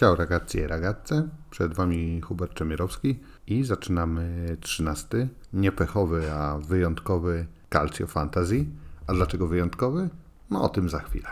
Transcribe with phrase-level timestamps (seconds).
[0.00, 8.06] Ciao ragazzi e ragazze, przed Wami Hubert Czemierowski i zaczynamy 13, niepechowy, a wyjątkowy Calcio
[8.06, 8.66] Fantasy.
[9.06, 10.08] A dlaczego wyjątkowy?
[10.50, 11.28] No o tym za chwilę.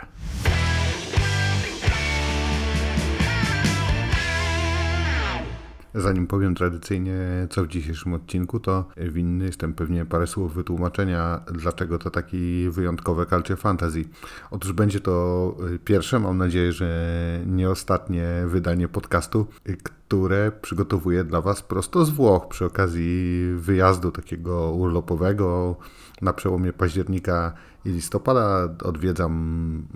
[5.94, 7.18] Zanim powiem tradycyjnie,
[7.50, 13.26] co w dzisiejszym odcinku, to winny jestem pewnie parę słów wytłumaczenia, dlaczego to taki wyjątkowe
[13.26, 14.04] Calcio Fantasy.
[14.50, 19.46] Otóż będzie to pierwsze, mam nadzieję, że nie ostatnie wydanie podcastu,
[19.82, 25.76] które przygotowuję dla Was prosto z Włoch przy okazji wyjazdu takiego urlopowego
[26.22, 27.52] na przełomie października
[27.84, 28.68] i listopada.
[28.84, 29.32] Odwiedzam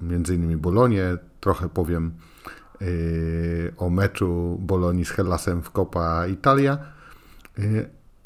[0.02, 0.58] m.in.
[0.58, 2.12] Bolonię, trochę powiem
[3.76, 6.78] o meczu Bolonii z Hellasem w Coppa Italia.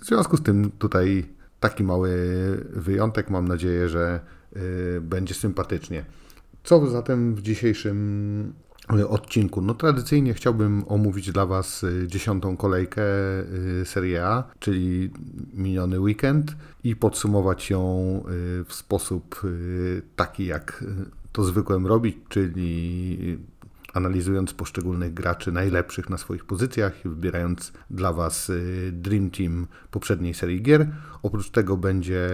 [0.02, 1.27] W związku z tym tutaj
[1.60, 2.10] taki mały
[2.73, 3.30] wyjątek.
[3.30, 4.20] Mam nadzieję, że
[5.01, 6.05] będzie sympatycznie.
[6.65, 8.52] Co zatem w dzisiejszym
[9.09, 9.62] odcinku?
[9.62, 13.02] No tradycyjnie chciałbym omówić dla Was dziesiątą kolejkę
[13.84, 15.10] Serie A, czyli
[15.54, 18.23] miniony weekend i podsumować ją
[18.66, 19.43] w sposób
[20.16, 20.85] taki, jak
[21.32, 23.38] to zwykłem robić, czyli
[23.97, 28.53] analizując poszczególnych graczy najlepszych na swoich pozycjach i wybierając dla Was
[28.93, 30.87] Dream Team poprzedniej serii gier.
[31.23, 32.29] Oprócz tego będzie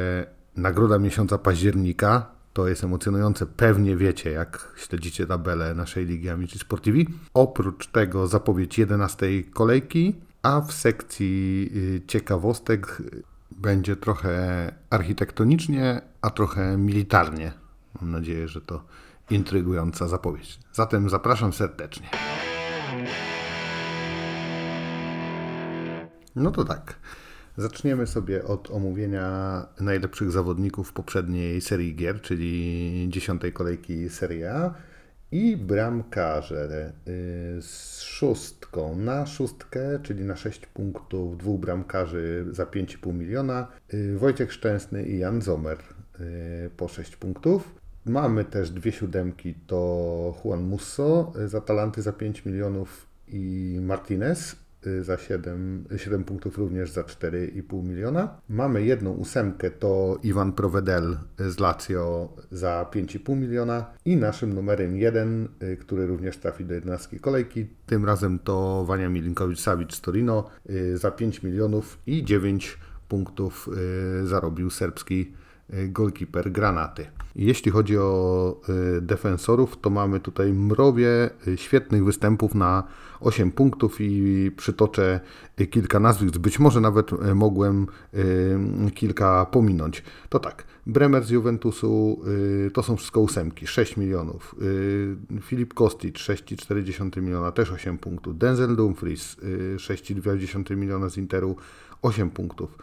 [0.57, 2.27] nagroda miesiąca października.
[2.53, 7.07] To jest emocjonujące, pewnie wiecie, jak śledzicie tabelę naszej Ligi Amici Sportivi.
[7.35, 11.71] Oprócz tego zapowiedź 11 kolejki, a w sekcji
[12.07, 13.03] ciekawostek
[13.51, 17.53] będzie trochę architektonicznie, a trochę militarnie.
[18.01, 18.85] Mam nadzieję, że to
[19.31, 20.59] intrygująca zapowiedź.
[20.73, 22.09] Zatem zapraszam serdecznie.
[26.37, 26.97] No to tak.
[27.57, 34.75] Zaczniemy sobie od omówienia najlepszych zawodników poprzedniej serii gier, czyli dziesiątej kolejki Serie A
[35.33, 36.93] i bramkarze
[37.61, 43.67] z szóstką na szóstkę, czyli na 6 punktów dwóch bramkarzy za 5,5 miliona.
[44.17, 45.79] Wojciech Szczęsny i Jan Zomer
[46.77, 47.82] po 6 punktów.
[48.07, 54.57] Mamy też dwie siódemki, to Juan Musso z Atalanty za 5 milionów i Martinez
[55.03, 58.41] za 7, 7 punktów również za 4,5 miliona.
[58.49, 65.49] Mamy jedną ósemkę, to Iwan Provedel z Lazio za 5,5 miliona i naszym numerem 1,
[65.81, 70.51] który również trafi do 11 kolejki, tym razem to Wania Milinkowicz-Savic z Torino
[70.95, 73.69] za 5 milionów i 9 punktów
[74.25, 75.33] zarobił serbski
[75.89, 77.07] golkiper Granaty.
[77.37, 78.61] Jeśli chodzi o
[79.01, 82.85] defensorów, to mamy tutaj mrowie świetnych występów na
[83.21, 85.21] 8 punktów i przytoczę
[85.71, 86.39] kilka nazwisk.
[86.39, 87.87] Być może nawet mogłem
[88.95, 90.03] kilka pominąć.
[90.29, 92.21] To tak, Bremer z Juventusu
[92.73, 94.55] to są wszystko ósemki, 6 milionów.
[95.41, 98.39] Filip Kostic 6,4 miliona, też 8 punktów.
[98.39, 99.37] Denzel Dumfries
[99.77, 101.57] 6,2 miliona z Interu,
[102.03, 102.79] 8 punktów.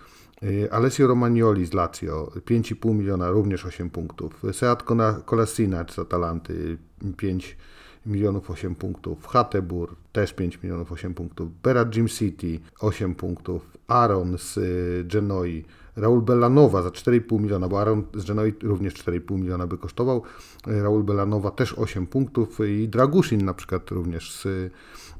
[0.71, 4.43] Alessio Romagnoli z Lazio, 5,5 miliona, również 8 punktów.
[4.51, 4.83] Seat
[5.25, 6.77] Kolasinac z Atalanty,
[7.17, 7.57] 5
[8.05, 9.27] milionów 8 punktów.
[9.27, 11.61] Hatebur, też 5 milionów 8 punktów.
[11.63, 13.77] Berat Jim City, 8 punktów.
[13.87, 14.59] Aaron z
[15.07, 20.23] Genoi, Raul Bellanowa za 4,5 miliona, bo Aaron z Genoi również 4,5 miliona by kosztował.
[20.67, 24.71] Raul Bellanowa też 8 punktów i Dragusin na przykład również z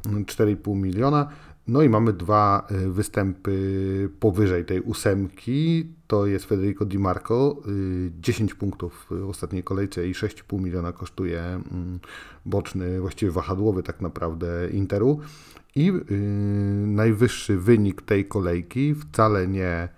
[0.06, 1.30] 4,5 miliona.
[1.70, 5.88] No i mamy dwa występy powyżej tej ósemki.
[6.08, 7.62] To jest Federico Di Marco,
[8.20, 11.62] 10 punktów w ostatniej kolejce i 6,5 miliona kosztuje
[12.46, 15.20] boczny, właściwie wahadłowy tak naprawdę Interu.
[15.76, 15.94] I
[16.86, 19.90] najwyższy wynik tej kolejki wcale nie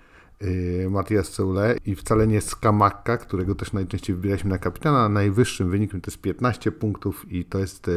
[0.89, 5.09] Matias Ceule i wcale nie Skamakka, którego też najczęściej wybieraliśmy na kapitana.
[5.09, 7.91] Najwyższym wynikiem to jest 15 punktów i to jest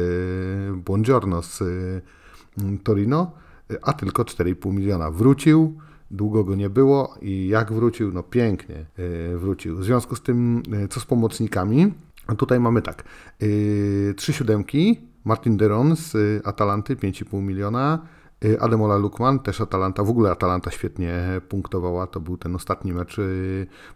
[0.75, 1.63] Buongiorno z
[2.83, 3.31] Torino
[3.81, 5.11] a tylko 4,5 miliona.
[5.11, 5.77] Wrócił,
[6.11, 8.11] długo go nie było i jak wrócił?
[8.11, 8.85] No pięknie
[9.35, 9.77] wrócił.
[9.77, 11.93] W związku z tym, co z pomocnikami?
[12.37, 13.03] Tutaj mamy tak,
[14.15, 16.15] trzy siódemki, Martin Deron z
[16.47, 17.99] Atalanty, 5,5 miliona,
[18.59, 23.17] Ademola Lukman, też Atalanta, w ogóle Atalanta świetnie punktowała, to był ten ostatni mecz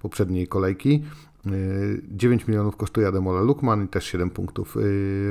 [0.02, 1.04] poprzedniej kolejki.
[2.12, 4.78] 9 milionów kosztuje Ademola Lukman i też 7 punktów.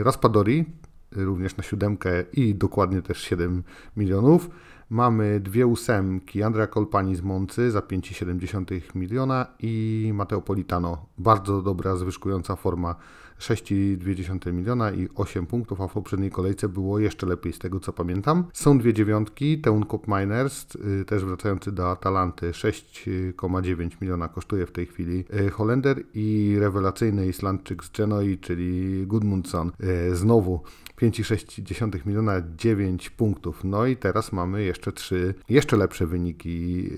[0.03, 0.65] Raspadori,
[1.13, 3.63] również na siódemkę i dokładnie też 7
[3.97, 4.51] milionów.
[4.91, 11.97] Mamy dwie ósemki, Andrea Kolpani z Moncy za 5,7 miliona i Matteo Politano, bardzo dobra,
[11.97, 12.95] zwyżkująca forma
[13.39, 17.93] 6,2 miliona i 8 punktów, a w poprzedniej kolejce było jeszcze lepiej z tego co
[17.93, 18.45] pamiętam.
[18.53, 24.73] Są dwie dziewiątki, Teun Cop Miners, y, też wracający do Atalanty, 6,9 miliona kosztuje w
[24.73, 29.73] tej chwili y, Holender i rewelacyjny Islandczyk z Genoi, czyli Gudmundsson.
[30.11, 30.63] Y, znowu
[31.01, 33.65] 5,6 miliona, 9 punktów.
[33.65, 36.91] No i teraz mamy jeszcze trzy jeszcze lepsze wyniki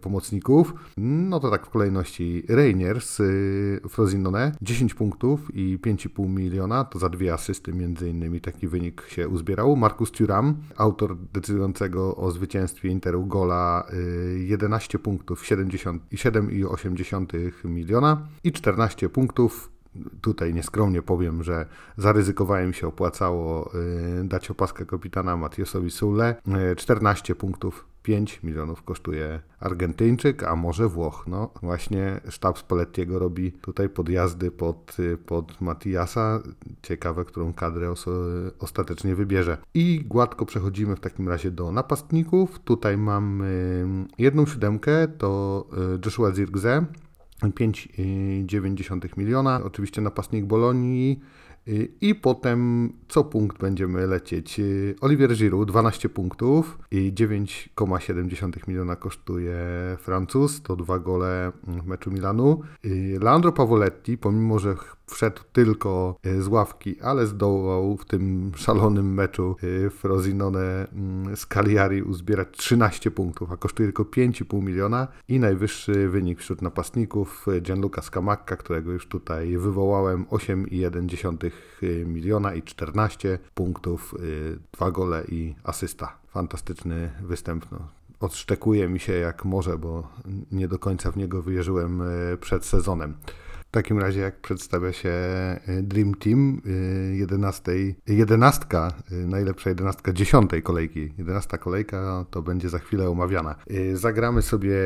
[0.00, 0.74] pomocników.
[0.96, 6.98] No to tak w kolejności Reinier z yy, Frosinone, 10 punktów i 5,5 miliona, to
[6.98, 9.76] za dwie asysty między innymi taki wynik się uzbierał.
[9.76, 19.08] Markus Thuram, autor decydującego o zwycięstwie Interu gola, yy, 11 punktów, 7,8 miliona i 14
[19.08, 19.76] punktów
[20.20, 21.66] tutaj nieskromnie powiem, że
[21.96, 26.36] zaryzykowałem się, opłacało y, dać opaskę kapitana Matiosowi Sule.
[26.76, 31.24] 14 y, punktów 5 milionów kosztuje Argentyńczyk, a może Włoch.
[31.26, 36.42] No właśnie sztab Spallettiego robi tutaj podjazdy pod, y, pod Matiasa.
[36.82, 38.06] Ciekawe, którą kadrę os
[38.58, 39.58] ostatecznie wybierze.
[39.74, 42.58] I gładko przechodzimy w takim razie do napastników.
[42.58, 43.84] Tutaj mamy
[44.18, 45.64] jedną siódemkę, to
[46.04, 46.86] Joshua Zirgze,
[47.42, 49.60] 5,9 miliona.
[49.64, 51.20] Oczywiście napastnik Bolonii.
[52.00, 54.60] I potem co punkt będziemy lecieć.
[55.00, 59.56] Olivier Giroud 12 punktów i 9,7 miliona kosztuje
[59.98, 62.60] Francuz, to dwa gole w meczu Milanu.
[63.20, 64.76] Leandro Pavoletti, pomimo że
[65.10, 69.56] wszedł tylko e, z ławki, ale zdołał w tym szalonym meczu
[69.86, 75.40] e, w Rosinone mm, z Cagliari uzbierać 13 punktów, a kosztuje tylko 5,5 miliona i
[75.40, 83.38] najwyższy wynik wśród napastników e, Gianluca Scamacca, którego już tutaj wywołałem 8,1 miliona i 14
[83.54, 84.14] punktów,
[84.72, 86.18] 2 gole i asysta.
[86.28, 87.66] Fantastyczny występ.
[87.72, 87.78] No
[88.20, 90.08] odszczekuje mi się jak może, bo
[90.52, 92.02] nie do końca w niego wierzyłem
[92.40, 93.14] przed sezonem.
[93.76, 95.10] Takim razie, jak przedstawia się
[95.68, 96.62] y, Dream Team,
[97.12, 101.12] 11, y, jedenastka, y, najlepsza jedenastka dziesiątej kolejki.
[101.18, 103.54] Jedenasta kolejka to będzie za chwilę omawiana.
[103.94, 104.76] Zagramy sobie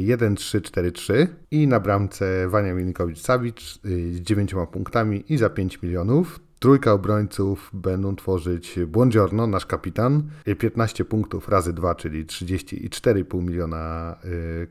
[0.00, 3.78] 1-3-4-3 i na bramce Wania Milikowicz-Sawicz
[4.12, 6.40] z 9 punktami i za 5 milionów.
[6.58, 10.22] Trójka obrońców będą tworzyć Błądziorno, nasz kapitan.
[10.58, 14.16] 15 punktów razy 2, czyli 34,5 miliona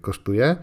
[0.02, 0.56] kosztuje.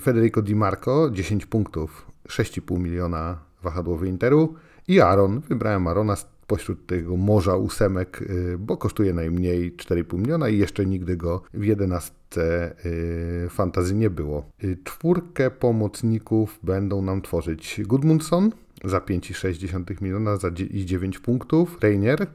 [0.00, 4.54] Federico Di Marco 10 punktów 6,5 miliona wahadłowy Interu
[4.88, 5.40] i Aaron.
[5.40, 6.16] Wybrałem Arona
[6.50, 11.64] pośród tego morza ósemek, y, bo kosztuje najmniej 4,5 miliona i jeszcze nigdy go w
[11.64, 12.14] 11
[13.44, 14.50] y, fantazji nie było.
[14.64, 18.50] Y, czwórkę pomocników będą nam tworzyć Gudmundsson
[18.84, 22.26] za 5,6 miliona za i 9 punktów, Reinier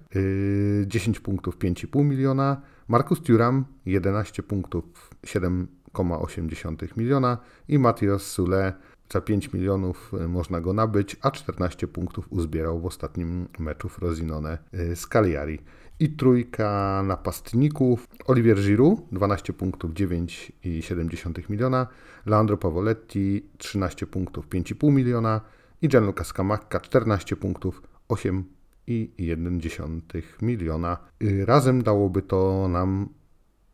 [0.86, 7.38] 10 punktów 5,5 miliona, Markus Thuram 11 punktów 7,8 miliona
[7.68, 8.74] i Matthias Sule
[9.10, 14.00] za 5 milionów y, można go nabyć, a 14 punktów uzbierał w ostatnim meczu w
[14.00, 15.60] Rosinone y, z Cagliari.
[16.00, 18.08] I trójka napastników.
[18.26, 21.88] Olivier Giroud, 12 punktów, 9,7 miliona.
[22.26, 25.42] Leandro Pavoletti, 13 punktów, 5,5 miliona.
[25.82, 30.98] I Gianluca Scamacca, 14 punktów, 8,1 miliona.
[31.24, 33.10] Y, razem dałoby to nam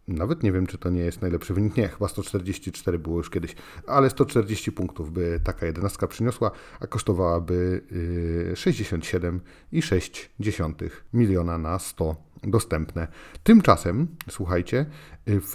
[0.07, 1.77] nawet nie wiem, czy to nie jest najlepszy wynik.
[1.77, 3.55] Nie, chyba 144 było już kiedyś,
[3.87, 7.81] ale 140 punktów by taka jedenastka przyniosła, a kosztowałaby
[8.53, 13.07] 67,6 y, miliona na 100 dostępne.
[13.43, 14.85] Tymczasem, słuchajcie,
[15.27, 15.53] w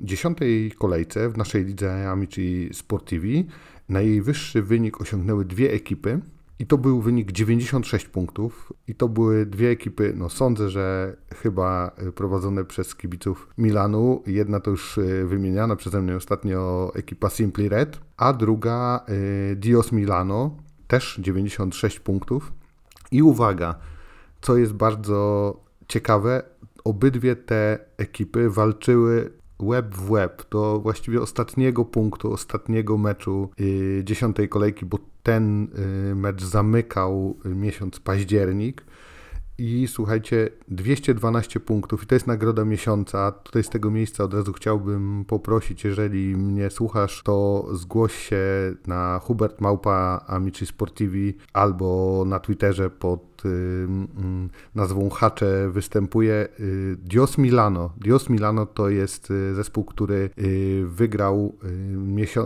[0.00, 3.46] dziesiątej kolejce w naszej lidze Amici Sportivi
[3.88, 6.20] najwyższy wynik osiągnęły dwie ekipy,
[6.60, 8.72] i to był wynik 96 punktów.
[8.88, 14.22] I to były dwie ekipy, no sądzę, że chyba y, prowadzone przez kibiców Milanu.
[14.26, 19.04] Jedna to już y, wymieniana przeze mnie ostatnio ekipa Simply Red, a druga
[19.52, 20.56] y, Dios Milano,
[20.86, 22.52] też 96 punktów.
[23.12, 23.74] I uwaga,
[24.40, 26.42] co jest bardzo ciekawe,
[26.84, 33.50] obydwie te ekipy walczyły web w web do właściwie ostatniego punktu, ostatniego meczu
[34.04, 35.68] dziesiątej kolejki, bo ten
[36.08, 38.84] yy, mecz zamykał miesiąc październik.
[39.62, 43.32] I słuchajcie, 212 punktów i to jest nagroda miesiąca.
[43.32, 48.42] Tutaj z tego miejsca od razu chciałbym poprosić, jeżeli mnie słuchasz, to zgłoś się
[48.86, 53.29] na Hubert Małpa Amici Sportivi albo na Twitterze pod
[54.74, 57.92] nazwą Hacze występuje y, Dios Milano.
[57.96, 61.54] Dios Milano to jest y, zespół, który y, wygrał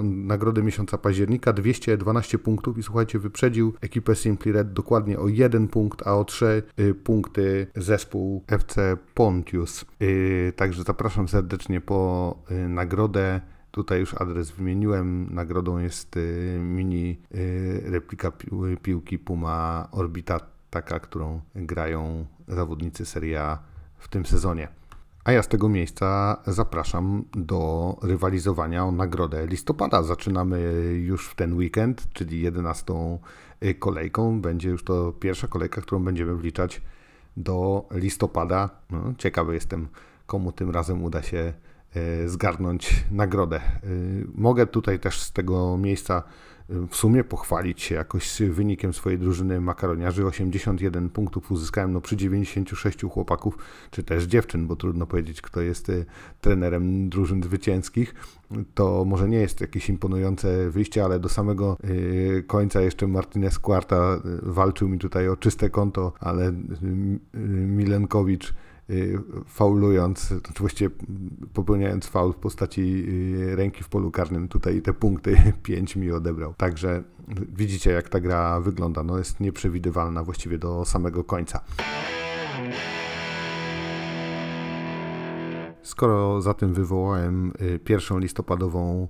[0.03, 6.07] nagrodę miesiąca października, 212 punktów i słuchajcie, wyprzedził ekipę Simply Red dokładnie o jeden punkt,
[6.07, 6.63] a o trzy
[7.05, 9.85] punkty zespół FC Pontius.
[10.57, 15.35] Także zapraszam serdecznie po nagrodę Tutaj już adres wymieniłem.
[15.35, 16.19] Nagrodą jest
[16.61, 17.21] mini
[17.85, 18.33] replika
[18.83, 20.41] piłki Puma Orbita,
[20.75, 23.59] taka, którą grają zawodnicy Serie A
[23.99, 24.69] w tym sezonie.
[25.25, 30.03] A ja z tego miejsca zapraszam do rywalizowania o nagrodę listopada.
[30.03, 30.61] Zaczynamy
[31.05, 32.95] już w ten weekend, czyli 11
[33.79, 34.41] kolejką.
[34.41, 36.83] Będzie już to pierwsza kolejka, którą będziemy wliczać
[37.37, 38.71] do listopada.
[38.91, 39.89] No, ciekawy jestem,
[40.27, 41.53] komu tym razem uda się
[41.95, 43.57] e, zgarnąć nagrodę.
[43.57, 43.61] E,
[44.35, 46.23] mogę tutaj też z tego miejsca
[46.69, 50.27] w sumie pochwalić się jakoś wynikiem swojej drużyny makaroniarzy.
[50.27, 53.59] 81 punktów uzyskałem no, przy 96 chłopaków,
[53.91, 56.07] czy też dziewczyn, bo trudno powiedzieć, kto jest y,
[56.41, 58.15] trenerem drużyn zwycięskich.
[58.75, 64.15] To może nie jest jakieś imponujące wyjście, ale do samego y, końca jeszcze Martinez Quarta
[64.17, 66.53] y, walczył mi tutaj o czyste konto, ale
[67.67, 68.55] Milenkowicz
[69.47, 70.91] faulując, oczywiście
[71.53, 76.55] popełniając faul w postaci y, ręki w polu karnym, tutaj te punkty 5 mi odebrał.
[76.55, 77.03] Także
[77.49, 79.03] widzicie, jak ta gra wygląda.
[79.03, 81.61] No jest nieprzewidywalna właściwie do samego końca.
[85.83, 89.09] Skoro zatem wywołałem y, pierwszą listopadową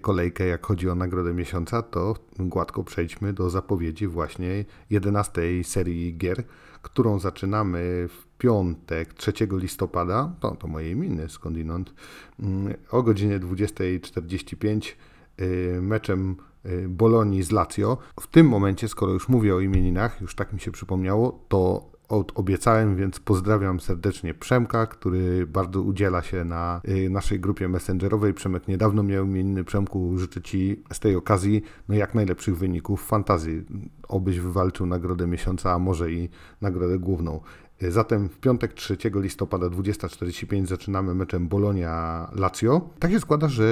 [0.00, 6.44] kolejkę, jak chodzi o nagrodę miesiąca, to gładko przejdźmy do zapowiedzi właśnie 11 serii gier,
[6.82, 11.94] którą zaczynamy w piątek 3 listopada, to, to moje imieniny skądinąd,
[12.40, 14.92] mm, o godzinie 20.45
[15.40, 16.36] y, meczem
[16.66, 17.98] y, Bolonii z Lazio.
[18.20, 22.96] W tym momencie, skoro już mówię o imieninach, już tak mi się przypomniało, to obiecałem,
[22.96, 28.34] więc pozdrawiam serdecznie Przemka, który bardzo udziela się na y, naszej grupie messengerowej.
[28.34, 29.64] Przemek niedawno miał imieniny.
[29.64, 33.64] Przemku, życzę Ci z tej okazji no jak najlepszych wyników fantazji.
[34.08, 36.28] Obyś wywalczył nagrodę miesiąca, a może i
[36.60, 37.40] nagrodę główną.
[37.88, 42.80] Zatem w piątek 3 listopada 20.45 zaczynamy meczem Bolonia-Lazio.
[42.98, 43.64] Tak się składa, że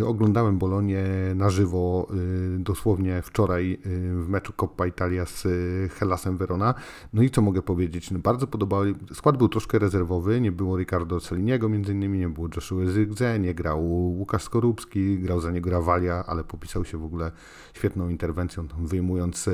[0.00, 1.04] y, oglądałem Bolonię
[1.34, 2.08] na żywo
[2.54, 3.78] y, dosłownie wczoraj
[4.24, 5.46] w meczu Coppa Italia z
[5.92, 6.74] Hellasem Verona.
[7.12, 8.10] No i co mogę powiedzieć?
[8.10, 8.82] No bardzo podobał.
[9.12, 13.54] Skład był troszkę rezerwowy, nie było Ricardo Celiniego między innymi, nie było Joshua Zygze, nie
[13.54, 13.84] grał
[14.18, 17.32] Łukasz Skorupski, grał za niego Rawalia, ale popisał się w ogóle
[17.74, 19.50] świetną interwencją, wyjmując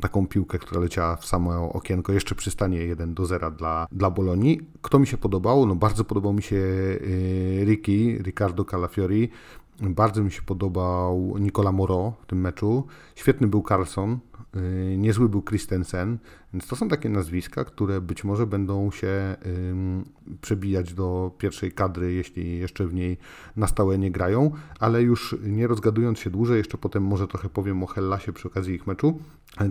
[0.00, 4.10] taką piłkę, która leciała w samo okienko, jeszcze przy stanie 1 do 0 dla, dla
[4.10, 4.60] Bolonii.
[4.82, 5.66] Kto mi się podobał?
[5.66, 9.28] No bardzo podobał mi się y, Ricky, Riccardo Calafiori.
[9.80, 12.86] Bardzo mi się podobał Nicola Moro w tym meczu.
[13.14, 14.18] Świetny był Carlson,
[14.56, 16.18] y, niezły był Christensen,
[16.52, 19.36] więc to są takie nazwiska, które być może będą się
[20.40, 23.18] przebijać do pierwszej kadry, jeśli jeszcze w niej
[23.56, 27.82] na stałe nie grają, ale już nie rozgadując się dłużej, jeszcze potem może trochę powiem
[27.82, 29.18] o Hellasie przy okazji ich meczu,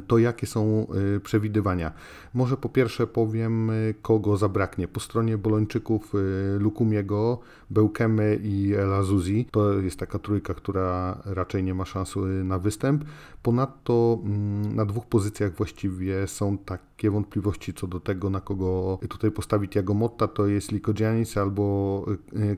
[0.07, 1.91] to jakie są y, przewidywania.
[2.33, 4.87] Może po pierwsze powiem, y, kogo zabraknie.
[4.87, 9.47] Po stronie Bolończyków y, Lukumiego, Bełkemy i Elazuzi.
[9.51, 13.05] To jest taka trójka, która raczej nie ma szansy na występ.
[13.43, 19.31] Ponadto mm, na dwóch pozycjach właściwie są takie wątpliwości co do tego, na kogo tutaj
[19.31, 22.05] postawić Jago Motta, to jest Liko Giannis albo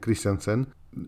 [0.04, 0.66] Christiansen.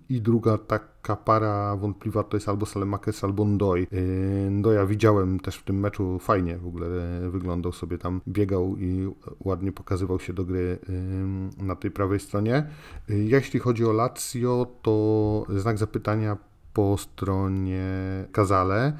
[0.10, 3.88] I druga taka para wątpliwa to jest albo Salemakers, albo Ndoj.
[3.92, 6.88] Yy, Ndoja widziałem też w tym meczu, fajnie w ogóle
[7.30, 10.80] wyglądał sobie tam, biegał i ładnie pokazywał się do gry
[11.58, 12.68] yy, na tej prawej stronie.
[13.10, 16.38] Jeśli chodzi o Lazio, to znak zapytania
[16.74, 17.86] po stronie
[18.32, 18.94] Kazale.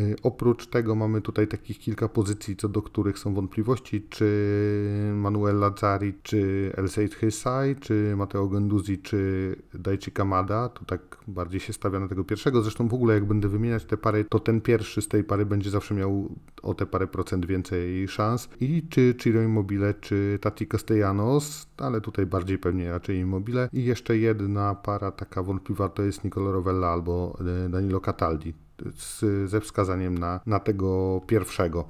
[0.00, 5.58] Y, oprócz tego mamy tutaj takich kilka pozycji, co do których są wątpliwości, czy Manuel
[5.58, 11.72] Lazzari, czy El Said Hysaj, czy Mateo Genduzi, czy Daichi Kamada, to tak bardziej się
[11.72, 12.62] stawia na tego pierwszego.
[12.62, 15.70] Zresztą w ogóle jak będę wymieniać te pary, to ten pierwszy z tej pary będzie
[15.70, 18.48] zawsze miał o te parę procent więcej szans.
[18.60, 23.68] I czy Ciro Immobile, czy Tati Castellanos, ale tutaj bardziej pewnie raczej Immobile.
[23.72, 28.63] I jeszcze jedna para taka wątpliwa to jest Nicolo Rovella albo e, Danilo Cataldi
[28.96, 31.84] z, ze wskazaniem na, na tego pierwszego.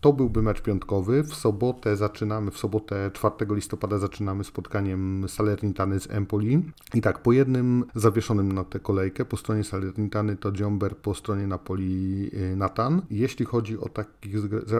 [0.00, 1.22] To byłby mecz piątkowy.
[1.22, 6.62] W sobotę zaczynamy, w sobotę 4 listopada zaczynamy spotkaniem Salernitany z Empoli.
[6.94, 11.46] I tak, po jednym zawieszonym na tę kolejkę, po stronie Salernitany to Dziomber, po stronie
[11.46, 13.02] Napoli y, Natan.
[13.10, 14.36] Jeśli chodzi o takich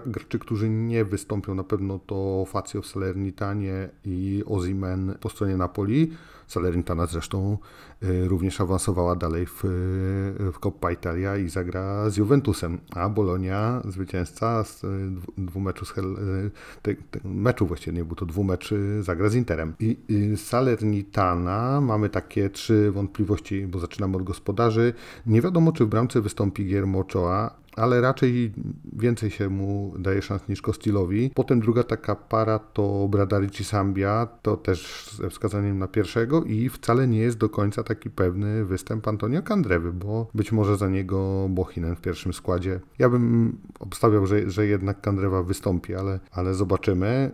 [0.06, 6.10] graczy, którzy nie wystąpią, na pewno to Fazio w Salernitanie i Ozimen po stronie Napoli.
[6.46, 7.58] Salernitana zresztą
[8.02, 13.82] y, również awansowała dalej w, y, w Coppa Italia i zagra z Juventusem, a Bolonia
[13.84, 14.88] zwycięzca z y,
[15.38, 16.16] dwóch meczu z Hel,
[16.82, 19.74] te, te, meczu właściwie nie był to dwumecz, zagra z Interem.
[19.80, 24.94] I, I Salernitana mamy takie trzy wątpliwości, bo zaczynamy od gospodarzy.
[25.26, 28.52] Nie wiadomo, czy w bramce wystąpi Guillermo Ochoa, ale raczej
[28.92, 31.30] więcej się mu daje szans niż Kostilowi.
[31.34, 37.08] Potem druga taka para to Bradarici Sambia, to też ze wskazaniem na pierwszego i wcale
[37.08, 41.96] nie jest do końca taki pewny występ Antonio Kandrewy, bo być może za niego Bohinen
[41.96, 42.80] w pierwszym składzie.
[42.98, 47.30] Ja bym obstawiał, że, że jednak Kandrewa wystąpi, ale, ale zobaczymy.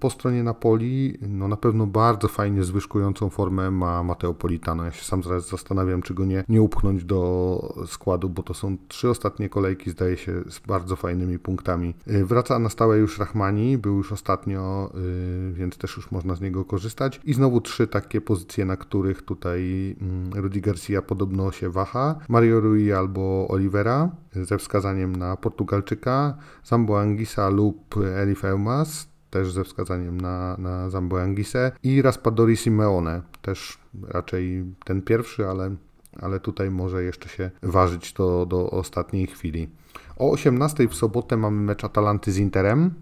[0.00, 4.84] Po stronie Napoli, no na pewno bardzo fajnie zwyżkującą formę ma Mateo Politano.
[4.84, 8.76] Ja się sam zaraz zastanawiam, czy go nie, nie upchnąć do składu, bo to są
[8.88, 11.94] trzy ostatnie kolejki, zdaje się, z bardzo fajnymi punktami.
[12.08, 16.40] Y, wraca na stałe już Rahmani, był już ostatnio, y, więc też już można z
[16.40, 17.20] niego korzystać.
[17.24, 19.60] I znowu trzy takie pozycje, na których tutaj
[20.00, 22.18] mm, Rudy Garcia podobno się waha.
[22.28, 29.64] Mario Rui albo Olivera, ze wskazaniem na Portugalczyka, Zambo Angisa lub Elif Eumas, też ze
[29.64, 35.76] wskazaniem na, na Zambo Angisę i Raspadori Simeone, też raczej ten pierwszy, ale,
[36.20, 39.68] ale tutaj może jeszcze się ważyć to do ostatniej chwili.
[40.16, 42.94] O 18 w sobotę mamy mecz Atalanty z Interem.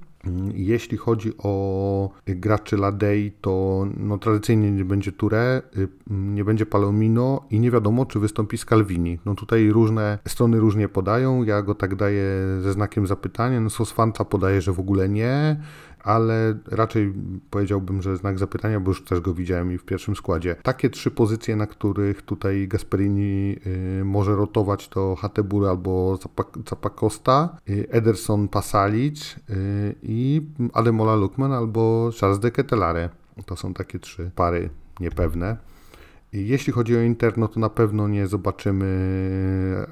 [0.55, 7.47] Jeśli chodzi o graczy Ladei, to no, tradycyjnie nie będzie Ture, y, nie będzie Palomino
[7.51, 9.19] i nie wiadomo, czy wystąpi Scalvini.
[9.27, 12.25] No tutaj różne strony różnie podają, ja go tak daję
[12.61, 15.61] ze znakiem zapytania, no Sosfanta podaje, że w ogóle nie,
[16.03, 17.15] ale raczej
[17.51, 20.57] powiedziałbym, że znak zapytania, bo już też go widziałem i w pierwszym składzie.
[20.63, 23.57] Takie trzy pozycje, na których tutaj Gasperini
[24.01, 26.19] y, może rotować to Hatebur albo
[26.69, 30.43] Zapakosta, y, Ederson Pasalic y, i
[30.73, 33.09] Ademola Lukman albo Charles de Ketelare.
[33.47, 35.57] To są takie trzy pary niepewne.
[36.33, 38.87] Jeśli chodzi o Inter, no to na pewno nie zobaczymy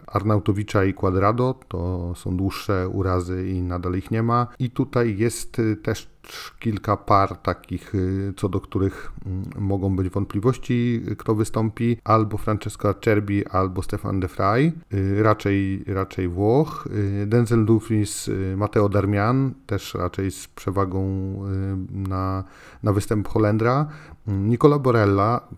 [0.07, 4.47] Arnautowicza i Quadrado, to są dłuższe urazy i nadal ich nie ma.
[4.59, 6.11] I tutaj jest y, też
[6.59, 12.88] kilka par takich, y, co do których mm, mogą być wątpliwości, kto wystąpi, albo Francesco
[12.88, 16.88] Acerbi, albo Stefan de Frey, y, raczej, raczej Włoch,
[17.26, 21.09] Denzel Dumfries, Matteo Darmian, też raczej z przewagą
[21.90, 22.45] na,
[22.83, 23.87] na występ Holendra,
[24.26, 25.49] Nicola Borella,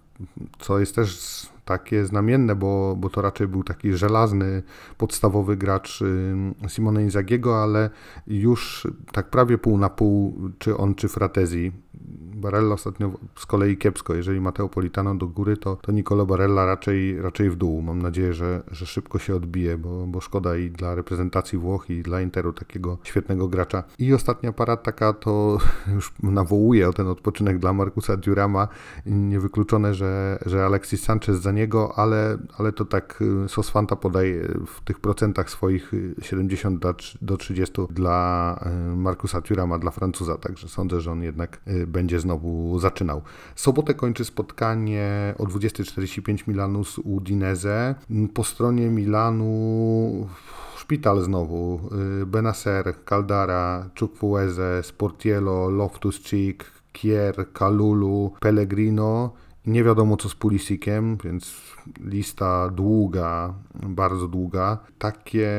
[0.58, 1.18] co jest też
[1.64, 4.62] takie znamienne, bo, bo to raczej był taki żelazny,
[4.98, 6.02] podstawowy gracz
[6.68, 7.90] Simone Inzagiego, ale
[8.26, 11.72] już tak prawie pół na pół, czy on, czy Fratezi.
[12.40, 14.14] Barella ostatnio z kolei kiepsko.
[14.14, 17.82] Jeżeli Mateo Politano do góry, to, to Nicolo Barella raczej, raczej w dół.
[17.82, 22.02] Mam nadzieję, że, że szybko się odbije, bo, bo szkoda i dla reprezentacji Włoch, i
[22.02, 23.82] dla Interu takiego świetnego gracza.
[23.99, 25.59] I ostatnia para taka to
[25.94, 28.68] już nawołuje o ten odpoczynek dla Markusa Durama.
[29.06, 34.81] Niewykluczone, że, że Alexis Sanchez za niego, ale, ale to tak y, Sosfanta podaje w
[34.85, 36.88] tych procentach swoich 70 y,
[37.22, 38.61] do 30 dla
[38.92, 40.38] y, Markusa Durama, dla Francuza.
[40.38, 42.30] Także sądzę, że on jednak będzie znowu
[42.79, 43.23] zaczynał.
[43.57, 47.95] Sobotę kończy spotkanie o 20.45 Milanu z Udinese.
[48.35, 50.29] Po stronie Milanu
[50.77, 51.81] szpital znowu.
[52.27, 59.33] Benacer, Caldara, Chukwueze, Sportiello, Loftus-Cheek, Kier, Kalulu, Pellegrino.
[59.66, 61.55] Nie wiadomo co z Pulisikiem, więc
[62.01, 64.79] lista długa, bardzo długa.
[64.99, 65.51] Takie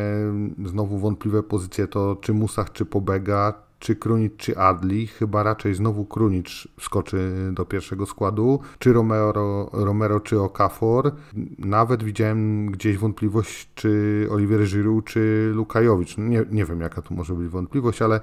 [0.66, 5.08] znowu wątpliwe pozycje to czy Musach, czy Pobega, czy Krunic, czy Adli.
[5.08, 11.12] Chyba raczej znowu Krunic skoczy do pierwszego składu, czy Romero, Romero czy Okafor.
[11.60, 16.18] Nawet widziałem gdzieś wątpliwość, czy Oliver Giroud, czy Lukajowicz.
[16.18, 18.20] Nie, nie wiem, jaka tu może być wątpliwość, ale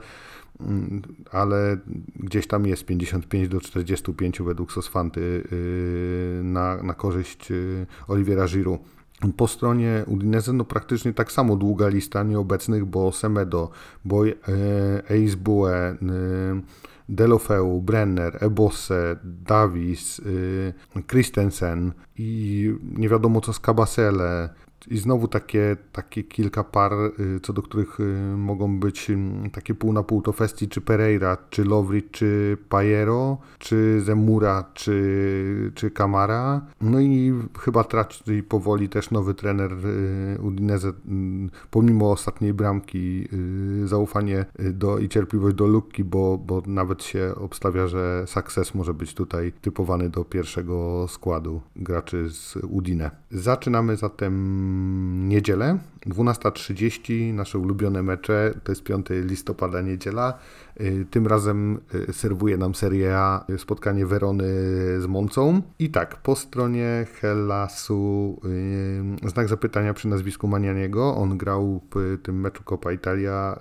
[0.61, 1.79] mm, ale
[2.17, 8.98] gdzieś tam jest 55 do 45 według Sosfanty yy, na, na korzyść yy, Oliviera Giroud.
[9.37, 13.71] Po stronie Udinese no praktycznie tak samo długa lista nieobecnych, bo Semedo,
[14.05, 14.23] bo
[15.11, 15.97] Eisbue, e,
[17.09, 20.21] Delofeu, Brenner, Ebosse, Davis,
[20.97, 24.49] e, Christensen i nie wiadomo co z Cabasele,
[24.87, 29.75] i znowu takie, takie kilka par, y, co do których y, mogą być mm, takie
[29.75, 35.91] pół na pół to Festi, czy Pereira, czy Lovri, czy Pajero, czy Zemura, czy, czy
[35.91, 36.67] Kamara.
[36.81, 40.93] No i chyba traci powoli też nowy trener y, Udinese,
[41.71, 43.29] pomimo ostatniej bramki,
[43.85, 49.15] zaufanie do, i cierpliwość do Lukki, bo, bo nawet się obstawia, że Success może być
[49.15, 53.11] tutaj typowany do pierwszego składu graczy z Udine.
[53.31, 54.68] Zaczynamy zatem
[55.29, 60.39] niedzielę, 12.30, nasze ulubione mecze, to jest 5 listopada niedziela.
[60.81, 64.45] Y, tym razem y, serwuje nam Serie A spotkanie Werony
[65.01, 65.63] z Moncą.
[65.79, 68.41] I tak, po stronie Hellasu
[69.27, 71.15] znak zapytania przy nazwisku Manianiego.
[71.17, 73.59] On grał w tym meczu Copa Italia.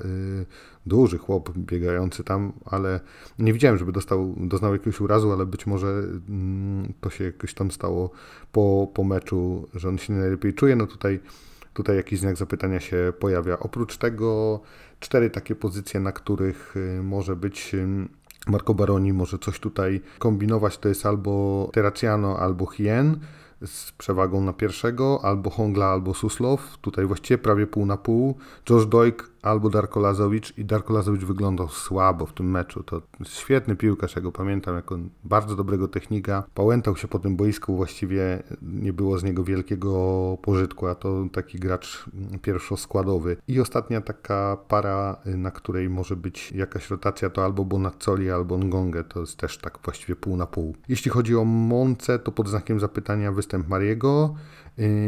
[0.86, 3.00] Duży chłop biegający tam, ale
[3.40, 7.72] nie widziałem, żeby dostał, doznał jakiegoś urazu, ale być może yy, to się jakoś tam
[7.72, 8.12] stało
[8.52, 10.76] po, po meczu, że on się najlepiej czuje.
[10.76, 11.20] No tutaj
[11.78, 13.60] tutaj jakiś znak zapytania się pojawia.
[13.60, 14.60] Oprócz tego
[15.00, 17.76] cztery takie pozycje, na których y, może być
[18.48, 23.20] Marco Baroni, może coś tutaj kombinować, to jest albo Terraciano, albo Hien
[23.66, 26.78] z przewagą na pierwszego, albo Hongla, albo Suslow.
[26.82, 28.38] Tutaj właściwie prawie pół na pół.
[28.70, 32.84] Josh Doik albo Darko Lazowicz i Darko Lazowicz wyglądał słabo w tym meczu.
[32.84, 36.44] To świetny piłkarz, ja go pamiętam jako bardzo dobrego technika.
[36.54, 41.60] Pałętał się po tym boisku, właściwie nie było z niego wielkiego pożytku, a to taki
[41.60, 42.06] gracz
[42.42, 43.38] pierwszoskładowy.
[43.48, 49.04] I ostatnia taka para, na której może być jakaś rotacja, to albo Bonazzoli, albo Ngongę,
[49.04, 50.76] to jest też tak właściwie pół na pół.
[50.90, 54.36] Jeśli chodzi o Monce, to pod znakiem zapytania występ Mariego,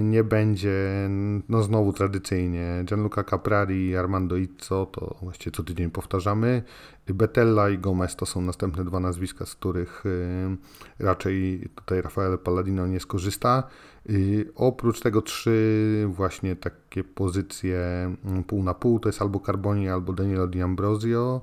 [0.04, 1.10] nie będzie,
[1.50, 6.64] no znowu tradycyjnie, Gianluca Caprari i Armando Izzo, to właściwie co tydzień powtarzamy.
[7.08, 10.58] Betella i Gomez to są następne dwa nazwiska, z których y,
[11.00, 13.64] raczej tutaj Rafael Palladino nie skorzysta.
[14.10, 17.80] Y, oprócz tego trzy właśnie takie pozycje
[18.26, 21.42] mm, pół na pół, to jest albo Carboni, albo Danielo Di Ambrosio,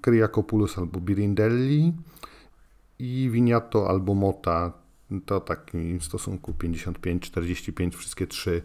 [0.00, 1.92] Kriakopoulos albo Birindelli
[2.98, 4.72] i Viniato albo Mota,
[5.26, 8.62] to taki w stosunku 55-45 wszystkie trzy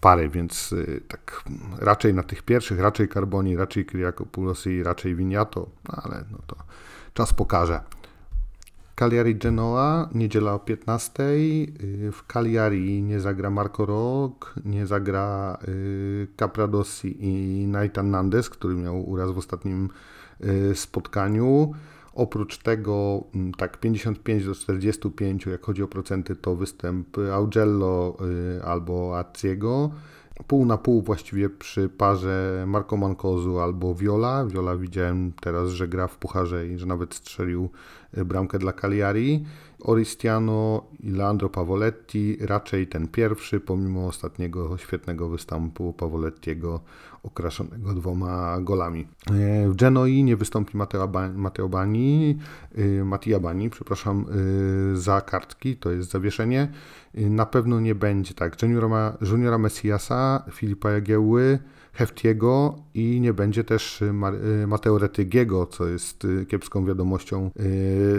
[0.00, 1.44] pary, więc y, tak
[1.78, 6.56] raczej na tych pierwszych, raczej Carboni, raczej Kyriakopoulos i raczej Winiato, no ale no to
[7.14, 7.80] czas pokaże.
[8.94, 11.22] Cagliari Genoa, niedziela o 15.
[11.22, 18.74] Y, w Cagliari nie zagra Marco Rog, nie zagra y, Capradossi i Nathan Nandes, który
[18.74, 19.88] miał uraz w ostatnim
[20.74, 21.74] spotkaniu.
[22.18, 28.16] Oprócz tego mm, tak 55 do 45, jak chodzi o procenty, to występ Augello
[28.58, 29.90] y, albo Aciego.
[30.46, 34.46] Pół na pół właściwie przy parze Marco Mancozu albo Viola.
[34.46, 37.70] Viola widziałem teraz, że gra w pucharze i że nawet strzelił
[38.18, 39.44] y, bramkę dla Cagliari.
[39.80, 46.80] Oristiano i Leandro Pavoletti, raczej ten pierwszy, pomimo ostatniego świetnego występu Pavolettiego
[47.28, 49.06] okraszonego dwoma golami.
[49.26, 52.38] E, w Genoi nie wystąpi Mateo, ba Mateo Bani,
[52.78, 54.26] y, Mattia Bani, przepraszam,
[54.94, 56.68] y, za kartki, to jest zawieszenie.
[57.14, 58.62] Na pewno nie będzie tak.
[58.62, 61.58] Juniora, Juniora Messiasa, Filipa Jagiełły,
[61.98, 64.12] Heftiego i nie będzie też y,
[64.62, 67.50] y, Mateo Retygiego, co jest y, kiepską wiadomością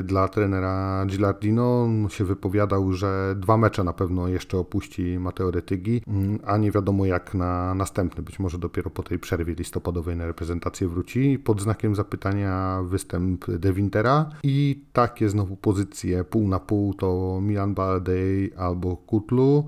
[0.04, 1.88] dla trenera Gilardino.
[2.10, 7.06] się wypowiadał, że dwa mecze na pewno jeszcze opuści Mateo Retygi, mm, a nie wiadomo
[7.06, 8.24] jak na następny.
[8.24, 11.40] Być może dopiero po tej przerwie listopadowej na reprezentację wróci.
[11.40, 17.74] Pod znakiem zapytania występ De Wintera i takie znowu pozycje pół na pół to Milan
[17.74, 19.68] Baldej albo Kutlu.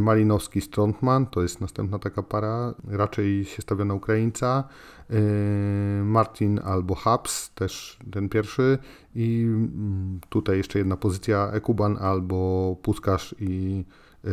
[0.00, 4.64] Malinowski Strontman, to jest następna taka para, raczej się stawia na Ukraińca.
[5.10, 8.78] Y, Martin albo Habs, też ten pierwszy.
[9.14, 13.84] I mm, tutaj jeszcze jedna pozycja, Ekuban albo Puskarz i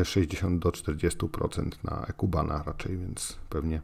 [0.03, 3.81] 60 do 40% na Ekubana raczej, więc pewnie,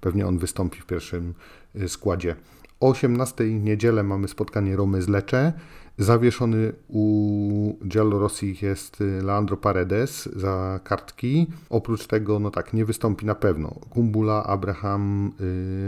[0.00, 1.34] pewnie on wystąpi w pierwszym
[1.76, 2.36] y, składzie.
[2.80, 5.52] O 18 niedzielę mamy spotkanie Romy z Lecze.
[5.98, 11.46] Zawieszony u Rossi jest y, Leandro Paredes za kartki.
[11.70, 15.32] Oprócz tego, no tak, nie wystąpi na pewno Kumbula, Abraham,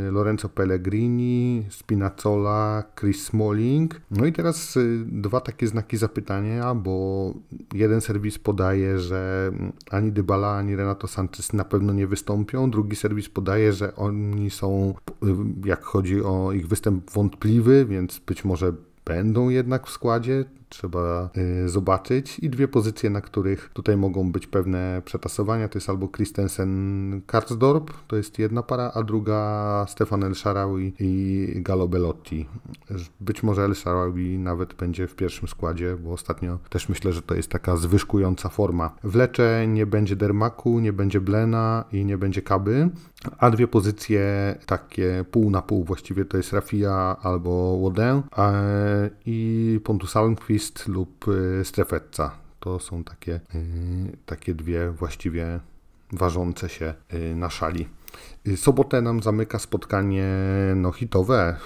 [0.09, 4.01] y, Lorenzo Pellegrini, Spinazzola, Chris Smalling.
[4.11, 7.35] No i teraz y, dwa takie znaki zapytania, bo
[7.75, 9.53] jeden serwis podaje, że
[9.91, 12.71] ani Dybala, ani Renato Sanchez na pewno nie wystąpią.
[12.71, 14.95] Drugi serwis podaje, że oni są,
[15.65, 18.73] jak chodzi o ich występ, wątpliwy, więc być może
[19.05, 22.39] będą jednak w składzie, trzeba y, zobaczyć.
[22.39, 27.91] I dwie pozycje, na których tutaj mogą być pewne przetasowania, to jest albo Christensen Karsdorp,
[28.07, 32.47] to jest jedna para, a druga Stefan El Sharawi i Galo Belotti.
[33.21, 37.35] Być może El Sharawi nawet będzie w pierwszym składzie, bo ostatnio też myślę, że to
[37.35, 38.95] jest taka zwyżkująca forma.
[39.05, 42.91] W Lecze nie będzie Dermaku, nie będzie Blena i nie będzie Kaby,
[43.39, 48.23] a dwie pozycje takie pół na pół właściwie to jest Rafia albo Wodę
[49.27, 52.31] i Pontus Almqvist lub y, Strefetza.
[52.61, 55.61] To są takie, y, takie dwie właściwie
[56.13, 57.89] ważące się y, na szali.
[58.57, 60.29] Sobotę nam zamyka spotkanie
[60.77, 61.57] no, hitowe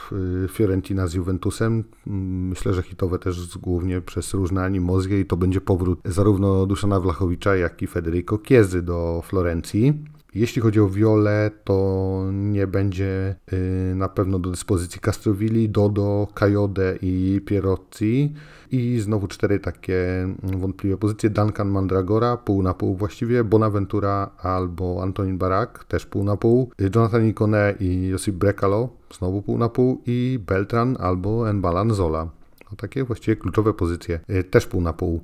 [0.51, 1.85] Fiorentina z Juventusem.
[2.07, 7.57] Myślę, że hitowe też głównie przez różne animozje i to będzie powrót zarówno Duszana Wlachowicza,
[7.57, 10.05] jak i Federico Chiezy do Florencji.
[10.35, 16.99] Jeśli chodzi o Viole, to nie będzie y, na pewno do dyspozycji Castrovilli, Dodo, Kajode
[17.03, 18.35] i Pierozzi.
[18.71, 21.31] I znowu cztery takie wątpliwe pozycje.
[21.31, 27.27] Duncan Mandragora, pół na pół właściwie, Bonaventura albo Antonin Barak, też pół na pół, Jonathan
[27.29, 28.89] Icone i Josip Brekalo,
[29.19, 32.29] znowu pół na pół i Beltran albo Enbalan Zola.
[32.71, 35.21] No, takie właściwie kluczowe pozycje, y, też pół na pół.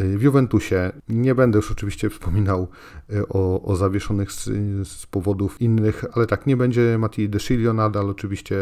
[0.00, 2.68] Y, w Juventusie nie będę już oczywiście wspominał
[3.12, 4.44] y, o, o zawieszonych z,
[4.88, 8.56] z, powodów innych, ale tak, nie będzie Matti De Sciglio nadal, oczywiście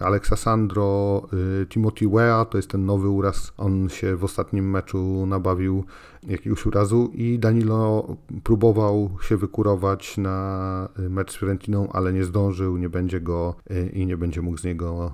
[0.00, 1.22] Alexa Sandro,
[1.68, 5.84] Timothy Wea, to jest ten nowy uraz, on się w ostatnim meczu nabawił
[6.22, 12.88] jakiegoś urazu i Danilo próbował się wykurować na mecz z Fiorentiną, ale nie zdążył, nie
[12.88, 13.54] będzie go
[13.92, 15.12] i nie będzie mógł z niego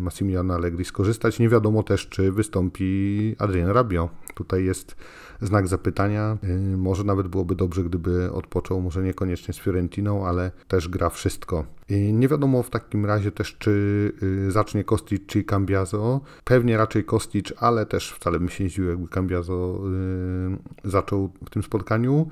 [0.00, 1.38] Massimiliano Allegri skorzystać.
[1.38, 4.10] Nie wiadomo też, czy wystąpi Adrian Rabiot.
[4.40, 4.96] Tutaj jest
[5.40, 6.38] znak zapytania.
[6.44, 11.64] Y, może nawet byłoby dobrze, gdyby odpoczął, może niekoniecznie z Fiorentiną, ale też gra wszystko.
[11.90, 13.70] Y, nie wiadomo w takim razie też, czy
[14.22, 16.20] y, zacznie Kostic czy Cambiazo.
[16.44, 19.80] Pewnie raczej Kostic, ale też wcale bym się nie jakby Cambiazo
[20.84, 22.28] zaczął w tym spotkaniu.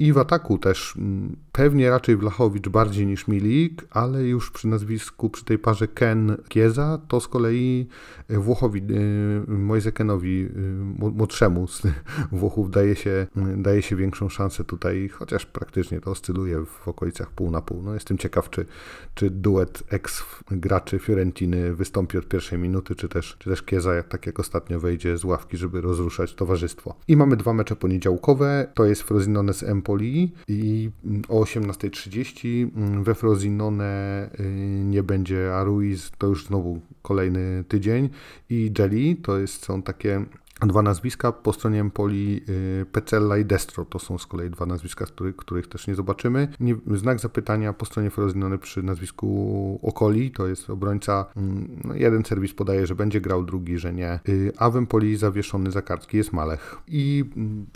[0.00, 5.30] I w ataku też mm, pewnie raczej Wlachowicz bardziej niż Milik, ale już przy nazwisku,
[5.30, 7.88] przy tej parze Ken-Kieza, to z kolei
[8.28, 11.82] e, Włochowi, e, Mojze Kenowi, e, młodszemu z
[12.32, 17.50] Włochów daje się, daje się większą szansę tutaj, chociaż praktycznie to oscyluje w okolicach pół
[17.50, 17.82] na pół.
[17.82, 18.66] No jestem ciekaw, czy,
[19.14, 24.40] czy duet ex-graczy Fiorentiny wystąpi od pierwszej minuty, czy też, czy też Kieza, tak jak
[24.40, 26.94] ostatnio, wejdzie z ławki, żeby rozruszać towarzystwo.
[27.08, 30.90] I mamy dwa mecze poniedziałkowe, to jest Frosinone z Empoli Napoli i
[31.28, 34.44] o 18.30 we Frosinone y,
[34.84, 38.08] nie będzie Aruiz, to już znowu kolejny tydzień
[38.50, 40.24] i Jelly, to jest, są takie
[40.66, 45.06] Dwa nazwiska po stronie Empoli y, Pecella i Destro to są z kolei dwa nazwiska,
[45.06, 46.48] których, których też nie zobaczymy.
[46.60, 51.26] Nie, znak zapytania po stronie Frosinone przy nazwisku Okoli, to jest obrońca.
[51.36, 54.20] Mm, no, jeden serwis podaje, że będzie grał, drugi, że nie.
[54.28, 56.76] Y, a w Empoli zawieszony za kartki jest Malech.
[56.88, 57.66] I mm,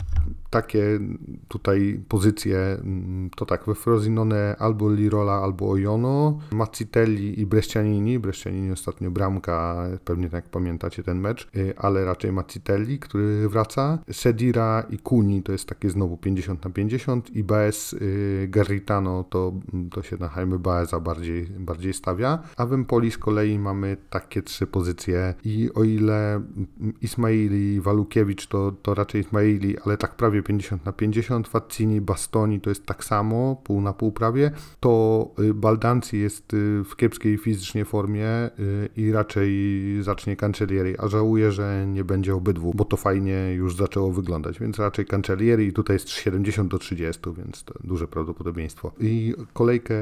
[0.55, 0.99] takie
[1.47, 8.19] tutaj pozycje mm, to tak we Frosinone albo Lirola, albo Ojono, Maccitelli i Brescianini.
[8.19, 13.99] Brescianini ostatnio bramka, pewnie tak pamiętacie ten mecz, y, ale raczej Maccitelli który wraca.
[14.11, 19.53] Sedira i Kuni to jest takie znowu 50 na 50 i Baez y, Garritano to,
[19.91, 22.39] to się na Jaime Baeza bardziej, bardziej stawia.
[22.57, 26.41] A w Empoli z kolei mamy takie trzy pozycje i o ile
[27.01, 32.61] Ismaili i Walukiewicz to, to raczej Ismaili, ale tak prawie 50 na 50, Faccini, Bastoni
[32.61, 37.37] to jest tak samo, pół na pół prawie, to y, Baldanci jest y, w kiepskiej
[37.37, 38.25] fizycznie formie
[38.95, 39.49] i raczej
[40.01, 44.79] zacznie Cancellieri, a żałuję, że nie będzie obydwu bo to fajnie już zaczęło wyglądać, więc
[44.79, 48.91] raczej Cancellieri i tutaj jest 70 do 30, więc to duże prawdopodobieństwo.
[48.99, 49.95] I kolejkę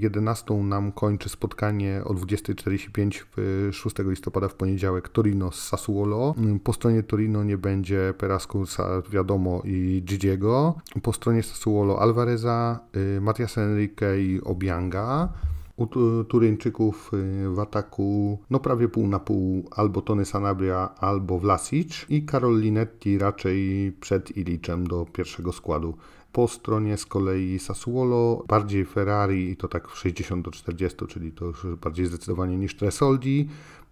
[0.00, 6.34] 11 nam kończy spotkanie o 20.45 w 6 listopada w poniedziałek Torino z Sassuolo.
[6.64, 10.74] Po stronie Torino nie będzie Perascusa, wiadomo, i Gigiego.
[11.02, 12.80] Po stronie Sassuolo Alvareza,
[13.16, 15.28] y, Matias Enrique i Obianga
[15.76, 15.86] u
[16.24, 22.22] Turyńczyków y, w ataku no prawie pół na pół albo Tony Sanabria, albo Vlasic i
[22.22, 25.96] Karol Linetti raczej przed Iliczem do pierwszego składu.
[26.32, 31.32] Po stronie z kolei Sassuolo, bardziej Ferrari i to tak w 60 do 40, czyli
[31.32, 33.48] to już bardziej zdecydowanie niż Tresoldi.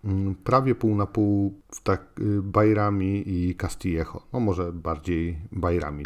[0.06, 4.22] Mm, prawie pół na pół w tak y, Bajrami i Castillejo.
[4.32, 6.04] No może bardziej Bajrami.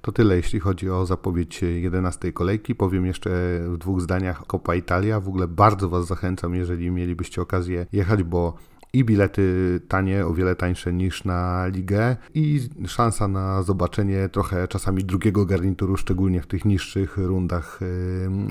[0.00, 2.74] To tyle, jeśli chodzi o zapowiedź 11 kolejki.
[2.74, 3.30] Powiem jeszcze
[3.68, 5.20] w dwóch zdaniach Copa Italia.
[5.20, 8.54] W ogóle bardzo Was zachęcam, jeżeli mielibyście okazję jechać, bo
[8.92, 15.04] i bilety tanie, o wiele tańsze niż na ligę i szansa na zobaczenie trochę czasami
[15.04, 17.80] drugiego garnituru, szczególnie w tych niższych rundach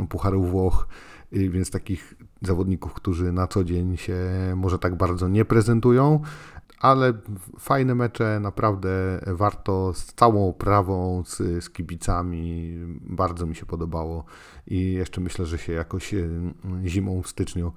[0.09, 0.87] Pucharów Włoch,
[1.33, 4.17] więc takich zawodników, którzy na co dzień się
[4.55, 6.21] może tak bardzo nie prezentują,
[6.83, 7.13] ale
[7.59, 8.89] fajne mecze, naprawdę
[9.27, 14.25] warto z całą oprawą, z, z kibicami, bardzo mi się podobało
[14.67, 16.29] i jeszcze myślę, że się jakoś e,
[16.85, 17.73] zimą w styczniu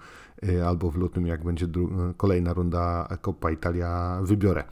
[0.48, 1.66] e, albo w lutym, jak będzie
[2.16, 4.64] kolejna runda Coppa Italia, wybiorę.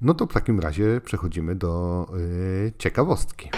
[0.00, 2.06] No to w takim razie przechodzimy do
[2.66, 3.50] e, ciekawostki.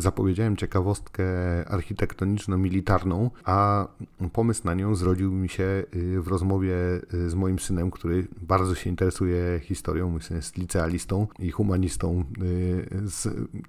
[0.00, 1.24] Zapowiedziałem ciekawostkę
[1.68, 3.86] architektoniczno-militarną, a
[4.32, 6.74] pomysł na nią zrodził mi się y, w rozmowie
[7.14, 10.10] y, z moim synem, który bardzo się interesuje historią.
[10.10, 13.28] Mój syn jest licealistą i humanistą y, z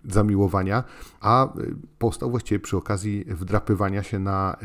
[0.09, 0.83] zamiłowania,
[1.21, 1.53] a
[1.99, 4.57] powstał właściwie przy okazji wdrapywania się na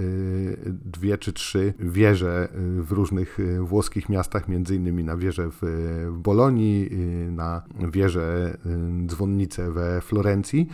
[0.67, 2.49] dwie czy trzy wieże
[2.81, 5.63] w różnych włoskich miastach, między innymi na wieżę w
[6.13, 6.91] Bolonii,
[7.31, 8.57] na wieżę
[9.07, 10.69] dzwonnicę we Florencji.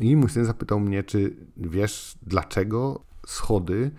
[0.00, 3.90] I mój syn zapytał mnie, czy wiesz, dlaczego schody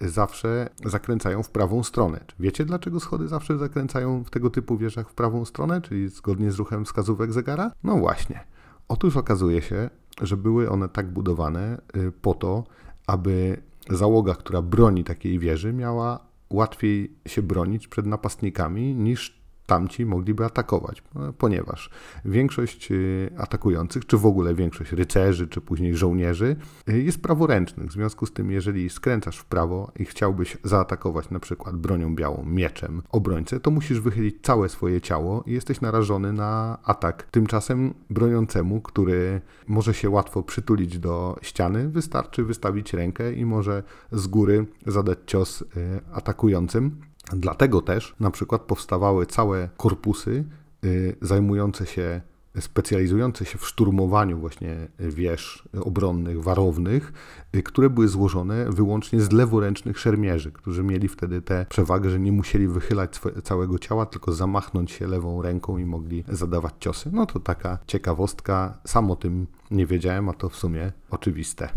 [0.00, 2.24] zawsze zakręcają w prawą stronę.
[2.40, 6.56] Wiecie, dlaczego schody zawsze zakręcają w tego typu wieżach w prawą stronę, czyli zgodnie z
[6.56, 7.72] ruchem wskazówek zegara?
[7.84, 8.44] No właśnie.
[8.88, 9.90] Otóż okazuje się,
[10.22, 12.64] że były one tak budowane y, po to,
[13.06, 19.37] aby załoga, która broni takiej wieży, miała łatwiej się bronić przed napastnikami niż
[19.68, 21.02] tamci mogliby atakować,
[21.38, 21.90] ponieważ
[22.24, 26.56] większość y, atakujących, czy w ogóle większość rycerzy, czy później żołnierzy
[26.88, 27.88] y, jest praworęcznych.
[27.88, 32.44] W związku z tym, jeżeli skręcasz w prawo i chciałbyś zaatakować na przykład bronią białą,
[32.44, 37.22] mieczem obrońcę, to musisz wychylić całe swoje ciało i jesteś narażony na atak.
[37.30, 44.26] Tymczasem broniącemu, który może się łatwo przytulić do ściany, wystarczy wystawić rękę i może z
[44.26, 45.64] góry zadać cios
[46.12, 47.07] atakującym.
[47.32, 50.44] Dlatego też na przykład powstawały całe korpusy
[50.84, 52.20] y, zajmujące się,
[52.60, 57.12] specjalizujące się w szturmowaniu właśnie wież obronnych, warownych,
[57.56, 62.32] y, które były złożone wyłącznie z leworęcznych szermierzy, którzy mieli wtedy tę przewagę, że nie
[62.32, 67.10] musieli wychylać całego ciała, tylko zamachnąć się lewą ręką i mogli zadawać ciosy.
[67.12, 71.68] No to taka ciekawostka, sam o tym nie wiedziałem, a to w sumie oczywiste.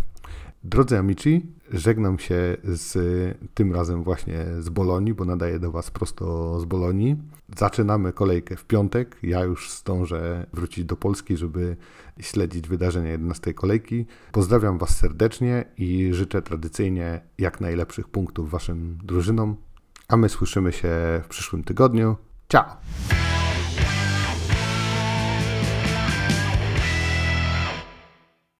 [0.63, 2.97] Drodzy amici, żegnam się z
[3.53, 7.17] tym razem właśnie z Bolonii, bo nadaję do Was prosto z Bolonii.
[7.57, 9.17] Zaczynamy kolejkę w piątek.
[9.23, 11.77] Ja już zdążę wrócić do Polski, żeby
[12.19, 14.05] śledzić wydarzenia 11 kolejki.
[14.31, 19.55] Pozdrawiam Was serdecznie i życzę tradycyjnie jak najlepszych punktów Waszym drużynom.
[20.07, 20.89] A my słyszymy się
[21.23, 22.15] w przyszłym tygodniu.
[22.49, 23.30] Ciao!